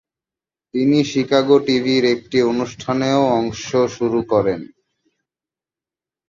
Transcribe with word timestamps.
তিনি 0.73 0.97
শিকাগো 1.03 1.57
টিভির 1.65 2.03
একটি 2.15 2.37
অনুষ্ঠানেও 2.51 3.21
অংশ 3.37 3.65
শুরু 3.95 4.19
করেন। 4.31 4.61